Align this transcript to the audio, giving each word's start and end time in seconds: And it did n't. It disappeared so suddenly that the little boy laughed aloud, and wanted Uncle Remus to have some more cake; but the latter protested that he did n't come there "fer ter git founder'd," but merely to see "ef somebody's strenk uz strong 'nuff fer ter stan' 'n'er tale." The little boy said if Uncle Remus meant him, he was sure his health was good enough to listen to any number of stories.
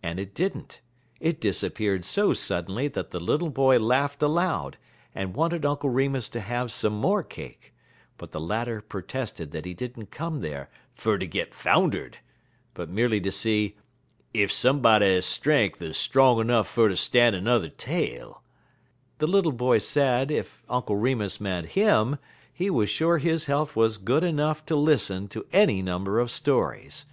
And 0.00 0.20
it 0.20 0.32
did 0.32 0.56
n't. 0.56 0.80
It 1.18 1.40
disappeared 1.40 2.04
so 2.04 2.32
suddenly 2.32 2.86
that 2.86 3.10
the 3.10 3.18
little 3.18 3.50
boy 3.50 3.80
laughed 3.80 4.22
aloud, 4.22 4.76
and 5.12 5.34
wanted 5.34 5.64
Uncle 5.66 5.90
Remus 5.90 6.28
to 6.28 6.40
have 6.40 6.70
some 6.70 6.92
more 6.92 7.24
cake; 7.24 7.74
but 8.16 8.30
the 8.30 8.38
latter 8.40 8.80
protested 8.80 9.50
that 9.50 9.64
he 9.64 9.74
did 9.74 9.98
n't 9.98 10.12
come 10.12 10.38
there 10.40 10.70
"fer 10.94 11.18
ter 11.18 11.26
git 11.26 11.52
founder'd," 11.52 12.18
but 12.74 12.88
merely 12.88 13.20
to 13.22 13.32
see 13.32 13.76
"ef 14.32 14.52
somebody's 14.52 15.26
strenk 15.26 15.82
uz 15.82 15.96
strong 15.98 16.46
'nuff 16.46 16.68
fer 16.68 16.88
ter 16.88 16.94
stan' 16.94 17.34
'n'er 17.34 17.68
tale." 17.76 18.44
The 19.18 19.26
little 19.26 19.50
boy 19.50 19.78
said 19.78 20.30
if 20.30 20.62
Uncle 20.68 20.94
Remus 20.94 21.40
meant 21.40 21.70
him, 21.70 22.18
he 22.52 22.70
was 22.70 22.88
sure 22.88 23.18
his 23.18 23.46
health 23.46 23.74
was 23.74 23.98
good 23.98 24.22
enough 24.22 24.64
to 24.66 24.76
listen 24.76 25.26
to 25.26 25.44
any 25.52 25.82
number 25.82 26.20
of 26.20 26.30
stories. 26.30 27.04